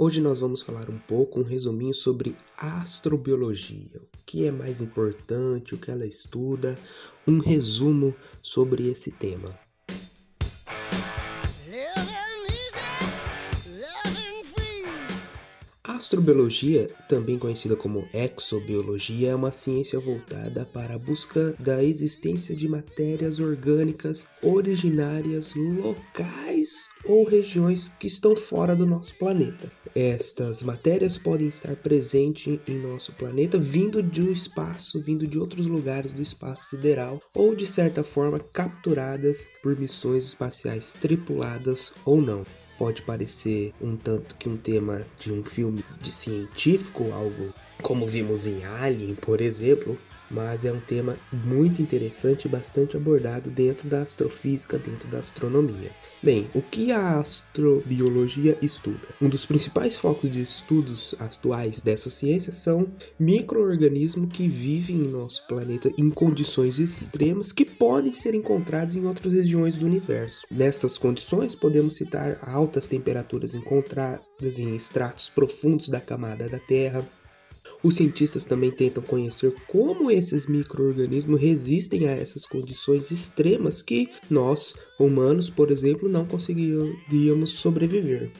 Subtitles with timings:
[0.00, 5.74] Hoje nós vamos falar um pouco, um resuminho sobre astrobiologia, o que é mais importante,
[5.74, 6.78] o que ela estuda,
[7.26, 9.58] um resumo sobre esse tema.
[15.98, 22.68] Astrobiologia, também conhecida como exobiologia, é uma ciência voltada para a busca da existência de
[22.68, 29.70] matérias orgânicas originárias locais ou regiões que estão fora do nosso planeta.
[29.94, 36.12] Estas matérias podem estar presentes em nosso planeta vindo do espaço, vindo de outros lugares
[36.12, 42.44] do espaço sideral ou de certa forma capturadas por missões espaciais tripuladas ou não
[42.78, 47.50] pode parecer um tanto que um tema de um filme de científico, algo
[47.82, 49.98] como vimos em Alien, por exemplo,
[50.30, 55.90] mas é um tema muito interessante e bastante abordado dentro da astrofísica, dentro da astronomia.
[56.22, 59.08] Bem, o que a astrobiologia estuda?
[59.20, 65.46] Um dos principais focos de estudos atuais dessa ciência são micro-organismos que vivem em nosso
[65.46, 70.46] planeta em condições extremas que podem ser encontrados em outras regiões do universo.
[70.50, 77.06] Nestas condições, podemos citar altas temperaturas encontradas em estratos profundos da camada da Terra,
[77.82, 84.74] os cientistas também tentam conhecer como esses micro-organismos resistem a essas condições extremas que nós,
[84.98, 88.30] humanos, por exemplo, não conseguiríamos sobreviver.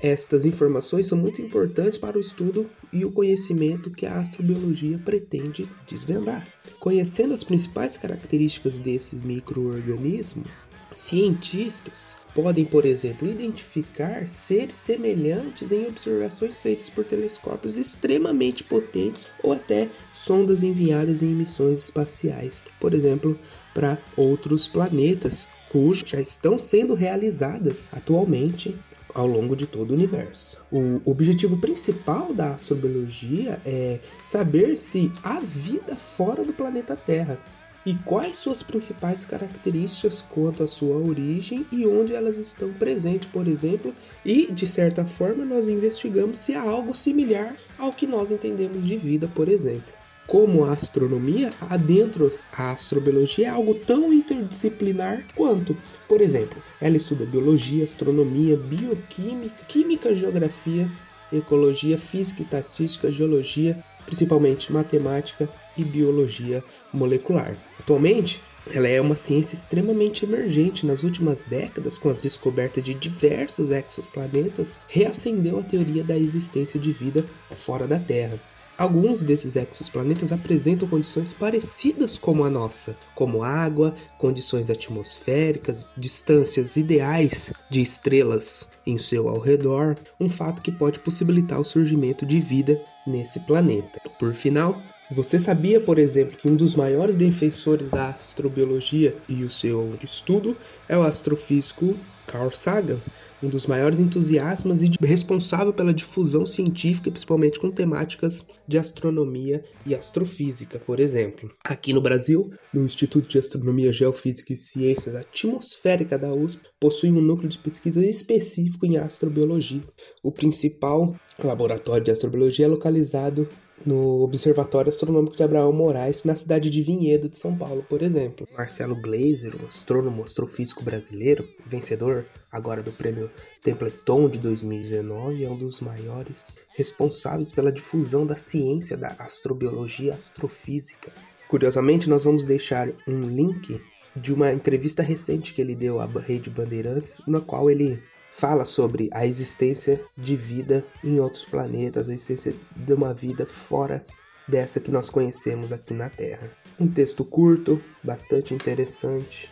[0.00, 5.68] Estas informações são muito importantes para o estudo e o conhecimento que a astrobiologia pretende
[5.86, 6.46] desvendar.
[6.78, 10.44] Conhecendo as principais características desse microorganismo,
[10.90, 19.52] Cientistas podem, por exemplo, identificar seres semelhantes em observações feitas por telescópios extremamente potentes ou
[19.52, 23.38] até sondas enviadas em missões espaciais, por exemplo,
[23.74, 28.74] para outros planetas, cujos já estão sendo realizadas atualmente
[29.18, 30.64] ao longo de todo o universo.
[30.70, 37.36] O objetivo principal da astrobiologia é saber se há vida fora do planeta Terra
[37.84, 43.48] e quais suas principais características quanto à sua origem e onde elas estão presentes, por
[43.48, 43.92] exemplo,
[44.24, 48.96] e de certa forma nós investigamos se há algo similar ao que nós entendemos de
[48.96, 49.97] vida, por exemplo.
[50.28, 55.74] Como a astronomia, adentro a astrobiologia é algo tão interdisciplinar quanto,
[56.06, 60.86] por exemplo, ela estuda biologia, astronomia, bioquímica, química, geografia,
[61.32, 66.62] ecologia, física, estatística, geologia, principalmente matemática e biologia
[66.92, 67.56] molecular.
[67.80, 70.84] Atualmente, ela é uma ciência extremamente emergente.
[70.84, 76.92] Nas últimas décadas, com a descoberta de diversos exoplanetas, reacendeu a teoria da existência de
[76.92, 77.24] vida
[77.54, 78.38] fora da Terra.
[78.78, 87.52] Alguns desses exoplanetas apresentam condições parecidas como a nossa, como água, condições atmosféricas, distâncias ideais
[87.68, 92.80] de estrelas em seu ao redor, um fato que pode possibilitar o surgimento de vida
[93.04, 94.00] nesse planeta.
[94.16, 99.50] Por final, você sabia, por exemplo, que um dos maiores defensores da astrobiologia e o
[99.50, 100.56] seu estudo
[100.88, 101.96] é o astrofísico
[102.28, 103.00] Carl Sagan?
[103.42, 109.94] Um dos maiores entusiastas e responsável pela difusão científica, principalmente com temáticas de astronomia e
[109.94, 111.50] astrofísica, por exemplo.
[111.64, 117.20] Aqui no Brasil, no Instituto de Astronomia, Geofísica e Ciências Atmosférica da USP, possui um
[117.20, 119.82] núcleo de pesquisa específico em astrobiologia.
[120.22, 123.48] O principal laboratório de astrobiologia é localizado
[123.84, 128.46] no Observatório Astronômico de Abraão Moraes, na cidade de Vinhedo, de São Paulo, por exemplo.
[128.56, 133.30] Marcelo Glazer, um astrônomo astrofísico brasileiro, vencedor agora do prêmio
[133.62, 141.10] Templeton de 2019, é um dos maiores responsáveis pela difusão da ciência da astrobiologia astrofísica.
[141.48, 143.80] Curiosamente, nós vamos deixar um link
[144.14, 148.02] de uma entrevista recente que ele deu à Rede Bandeirantes, na qual ele
[148.38, 154.06] fala sobre a existência de vida em outros planetas, a existência de uma vida fora
[154.46, 156.48] dessa que nós conhecemos aqui na Terra.
[156.78, 159.50] Um texto curto, bastante interessante.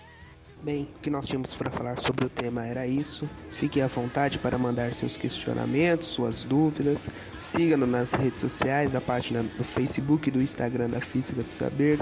[0.63, 3.29] Bem, o que nós tínhamos para falar sobre o tema era isso.
[3.53, 7.11] Fique à vontade para mandar seus questionamentos, suas dúvidas.
[7.41, 11.99] Siga-nos nas redes sociais, a página do Facebook e do Instagram da Física do Saber.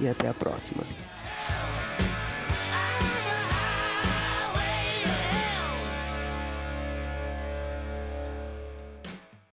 [0.00, 0.84] E até a próxima.